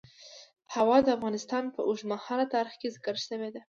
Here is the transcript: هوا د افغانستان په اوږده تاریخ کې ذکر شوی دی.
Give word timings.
هوا 0.75 0.97
د 1.03 1.07
افغانستان 1.17 1.63
په 1.75 1.81
اوږده 1.87 2.43
تاریخ 2.53 2.73
کې 2.81 2.93
ذکر 2.95 3.15
شوی 3.25 3.49
دی. 3.53 3.59